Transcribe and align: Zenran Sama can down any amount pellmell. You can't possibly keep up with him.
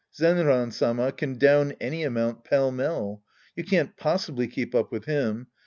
Zenran 0.17 0.73
Sama 0.73 1.11
can 1.11 1.37
down 1.37 1.73
any 1.73 2.01
amount 2.01 2.43
pellmell. 2.43 3.21
You 3.55 3.63
can't 3.63 3.95
possibly 3.97 4.47
keep 4.47 4.73
up 4.73 4.91
with 4.91 5.05
him. 5.05 5.45